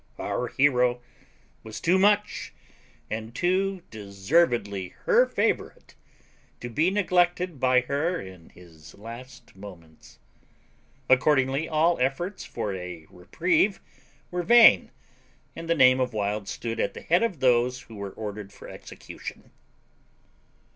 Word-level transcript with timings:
Our 0.17 0.47
hero 0.47 0.99
was 1.61 1.79
too 1.79 1.99
much 1.99 2.55
and 3.11 3.35
too 3.35 3.83
deservedly 3.91 4.95
her 5.05 5.27
favourite 5.27 5.93
to 6.59 6.69
be 6.69 6.89
neglected 6.89 7.59
by 7.59 7.81
her 7.81 8.19
in 8.19 8.49
his 8.49 8.95
last 8.95 9.55
moments; 9.55 10.17
accordingly 11.07 11.69
all 11.69 11.99
efforts 11.99 12.43
for 12.43 12.73
a 12.73 13.05
reprieve 13.11 13.79
were 14.31 14.41
vain, 14.41 14.89
and 15.55 15.69
the 15.69 15.75
name 15.75 15.99
of 15.99 16.13
Wild 16.13 16.47
stood 16.47 16.79
at 16.79 16.95
the 16.95 17.01
head 17.01 17.21
of 17.21 17.39
those 17.39 17.81
who 17.81 17.95
were 17.95 18.09
ordered 18.09 18.51
for 18.51 18.67
execution. 18.67 19.51